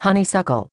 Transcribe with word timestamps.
honeysuckle. 0.00 0.70